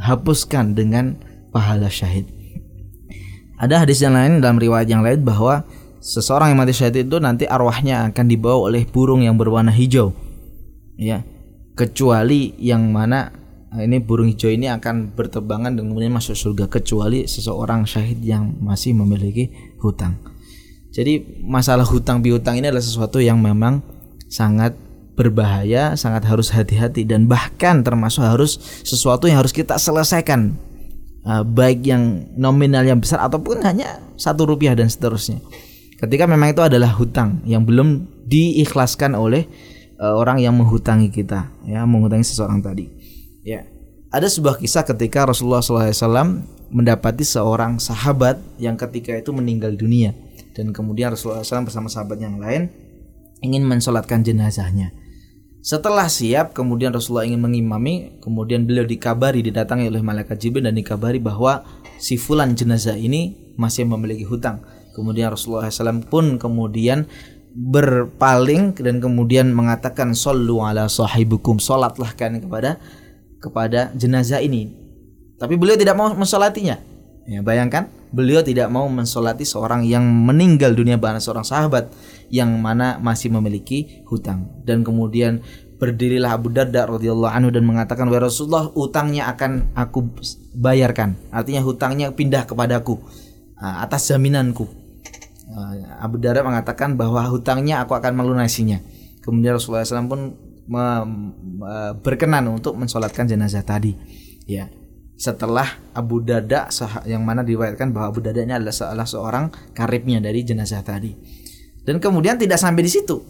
[0.02, 1.22] hapuskan dengan
[1.54, 2.30] pahala syahid.
[3.62, 5.64] Ada hadis yang lain dalam riwayat yang lain bahwa
[6.02, 10.12] seseorang yang mati syahid itu nanti arwahnya akan dibawa oleh burung yang berwarna hijau.
[11.00, 11.24] Ya.
[11.76, 13.44] Kecuali yang mana
[13.76, 18.56] nah ini burung hijau ini akan berterbangan dan kemudian masuk surga kecuali seseorang syahid yang
[18.64, 19.52] masih memiliki
[19.84, 20.16] hutang.
[20.96, 23.84] Jadi masalah hutang piutang ini adalah sesuatu yang memang
[24.32, 24.80] sangat
[25.20, 28.56] berbahaya, sangat harus hati-hati dan bahkan termasuk harus
[28.88, 30.56] sesuatu yang harus kita selesaikan
[31.28, 35.44] uh, baik yang nominal yang besar ataupun hanya satu rupiah dan seterusnya.
[35.96, 39.48] Ketika memang itu adalah hutang yang belum diikhlaskan oleh
[40.00, 42.88] uh, orang yang menghutangi kita, ya menghutangi seseorang tadi.
[43.46, 43.68] Ya,
[44.10, 50.16] ada sebuah kisah ketika Rasulullah SAW mendapati seorang sahabat yang ketika itu meninggal dunia
[50.56, 52.72] dan kemudian Rasulullah SAW bersama sahabat yang lain
[53.44, 54.96] ingin mensolatkan jenazahnya.
[55.66, 61.18] Setelah siap, kemudian Rasulullah ingin mengimami, kemudian beliau dikabari didatangi oleh malaikat Jibril dan dikabari
[61.18, 61.66] bahwa
[61.98, 64.62] si fulan jenazah ini masih memiliki hutang.
[64.94, 67.10] Kemudian Rasulullah SAW pun kemudian
[67.56, 72.76] berpaling dan kemudian mengatakan sallu ala sahibukum salatlah kan kepada
[73.40, 74.76] kepada jenazah ini.
[75.40, 76.76] Tapi beliau tidak mau mensolatinya.
[77.26, 81.90] Ya, bayangkan beliau tidak mau mensolati seorang yang meninggal dunia bahkan seorang sahabat
[82.30, 85.42] yang mana masih memiliki hutang dan kemudian
[85.82, 90.06] berdirilah Abu Darda radhiyallahu anhu dan mengatakan wahai Rasulullah utangnya akan aku
[90.56, 93.02] bayarkan artinya hutangnya pindah kepadaku
[93.60, 94.85] ah, atas jaminanku
[96.02, 98.84] Abu Darda mengatakan bahwa hutangnya aku akan melunasinya
[99.24, 100.22] kemudian Rasulullah SAW pun
[102.04, 103.96] berkenan untuk mensolatkan jenazah tadi
[104.50, 104.68] ya
[105.16, 106.68] setelah Abu Dada
[107.08, 111.16] yang mana diriwayatkan bahwa Abu Dada ini adalah salah seorang karibnya dari jenazah tadi.
[111.88, 113.24] Dan kemudian tidak sampai di situ.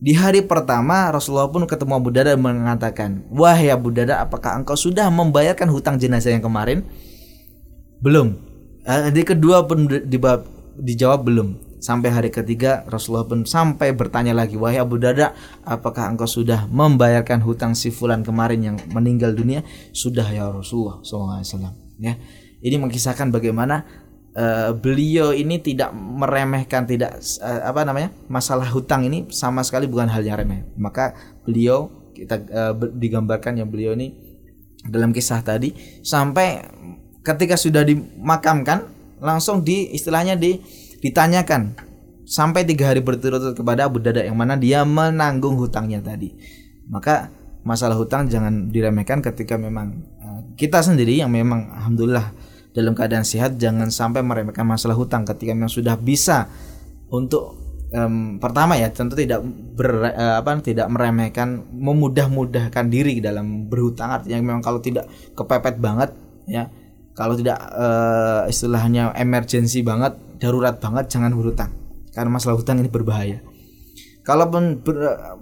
[0.00, 4.76] Di hari pertama Rasulullah pun ketemu Abu Dada dan mengatakan, "Wahai Abu Dada, apakah engkau
[4.76, 6.84] sudah membayarkan hutang jenazah yang kemarin?"
[8.00, 8.36] Belum.
[8.84, 9.88] Eh, di kedua pun
[10.80, 11.48] dijawab belum.
[11.80, 15.32] Sampai hari ketiga Rasulullah pun sampai bertanya lagi, "Wahai Abu Darda,
[15.64, 19.64] apakah engkau sudah membayarkan hutang si fulan kemarin yang meninggal dunia?"
[19.96, 22.20] "Sudah ya Rasulullah SAW." Ya.
[22.60, 23.88] Ini mengisahkan bagaimana
[24.36, 28.12] uh, beliau ini tidak meremehkan tidak uh, apa namanya?
[28.28, 30.68] masalah hutang ini sama sekali bukan hal yang remeh.
[30.76, 31.16] Maka
[31.48, 34.12] beliau kita uh, digambarkan yang beliau ini
[34.84, 36.64] dalam kisah tadi sampai
[37.20, 38.88] ketika sudah dimakamkan
[39.20, 40.56] langsung di istilahnya di
[41.00, 41.76] ditanyakan
[42.30, 46.36] sampai tiga hari berturut-turut kepada Abu Dada yang mana dia menanggung hutangnya tadi.
[46.86, 47.32] Maka
[47.66, 52.32] masalah hutang jangan diremehkan ketika memang uh, kita sendiri yang memang alhamdulillah
[52.70, 56.46] dalam keadaan sehat jangan sampai meremehkan masalah hutang ketika memang sudah bisa
[57.10, 57.58] untuk
[57.92, 59.42] um, pertama ya tentu tidak
[59.76, 66.14] ber, uh, apa tidak meremehkan memudah-mudahkan diri dalam berhutang artinya memang kalau tidak kepepet banget
[66.46, 66.70] ya
[67.12, 71.70] kalau tidak uh, istilahnya emergency banget darurat banget jangan berhutang.
[72.10, 73.44] Karena masalah hutang ini berbahaya.
[74.26, 74.96] Kalaupun ber,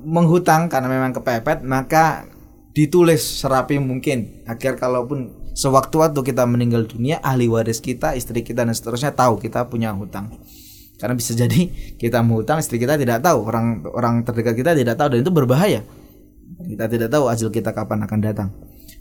[0.05, 2.29] menghutang karena memang kepepet maka
[2.77, 4.45] ditulis serapi mungkin.
[4.45, 9.67] Agar kalaupun sewaktu-waktu kita meninggal dunia ahli waris kita istri kita dan seterusnya tahu kita
[9.71, 10.35] punya hutang.
[10.99, 11.71] Karena bisa jadi
[12.03, 13.47] kita mau hutang istri kita tidak tahu.
[13.47, 15.81] Orang orang terdekat kita tidak tahu dan itu berbahaya.
[16.59, 18.51] Kita tidak tahu ajal kita kapan akan datang.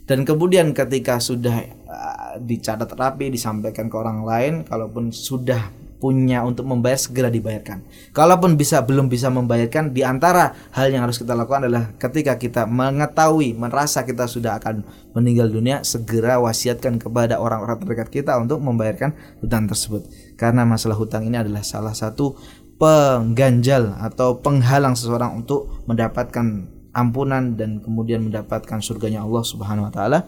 [0.08, 5.68] Dan kemudian ketika sudah uh, dicatat rapi disampaikan ke orang lain kalaupun sudah
[5.98, 7.82] punya untuk membayar segera dibayarkan.
[8.14, 12.64] Kalaupun bisa belum bisa membayarkan di antara hal yang harus kita lakukan adalah ketika kita
[12.70, 19.14] mengetahui merasa kita sudah akan meninggal dunia segera wasiatkan kepada orang-orang terdekat kita untuk membayarkan
[19.42, 20.06] hutang tersebut.
[20.38, 22.38] Karena masalah hutang ini adalah salah satu
[22.78, 30.26] pengganjal atau penghalang seseorang untuk mendapatkan ampunan dan kemudian mendapatkan surganya Allah Subhanahu wa taala.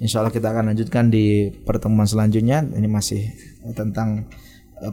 [0.00, 2.64] Insya Allah kita akan lanjutkan di pertemuan selanjutnya.
[2.64, 3.30] Ini masih
[3.72, 4.28] tentang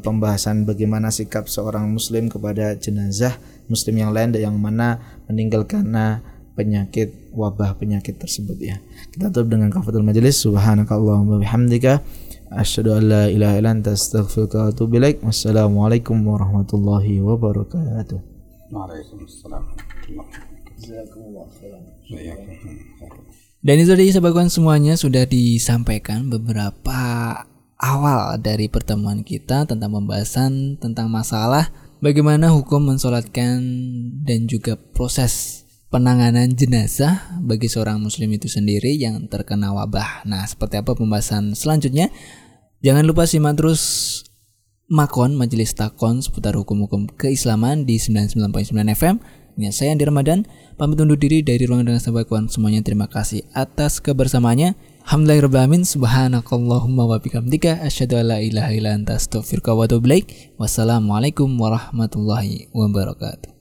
[0.04, 3.40] pembahasan bagaimana sikap seorang muslim kepada jenazah
[3.72, 5.00] muslim yang lain yang mana
[5.32, 6.20] meninggal karena
[6.58, 8.82] penyakit wabah penyakit tersebut ya.
[9.14, 12.02] Kita tutup dengan kafatul majelis subhanakallahumma bihamdika
[12.50, 15.22] asyhadu an la ilaha illa anta astaghfiruka wa atubu ilaik.
[15.22, 18.20] Wassalamualaikum warahmatullahi wabarakatuh.
[18.74, 19.64] Waalaikumsalam.
[23.62, 27.00] Dan itu tadi sahabat semuanya sudah disampaikan beberapa
[27.78, 31.70] awal dari pertemuan kita tentang pembahasan tentang masalah
[32.02, 33.62] bagaimana hukum mensolatkan
[34.26, 40.28] dan juga proses penanganan jenazah bagi seorang muslim itu sendiri yang terkena wabah.
[40.28, 42.12] Nah, seperti apa pembahasan selanjutnya?
[42.84, 43.82] Jangan lupa simak terus
[44.88, 49.16] Makon Majelis Takon seputar hukum-hukum keislaman di 99.9 FM.
[49.58, 50.46] Ini saya Andi Ramadan,
[50.78, 52.86] pamit undur diri dari ruang dengan sahabat semuanya.
[52.86, 54.78] Terima kasih atas kebersamaannya.
[55.08, 55.88] Alhamdulillahirrahmanirrahim.
[55.88, 59.88] Subhanakallahumma wa bihamdika Asyadu ala ilaha ila anta astaghfirka wa
[60.60, 63.57] Wassalamualaikum warahmatullahi wabarakatuh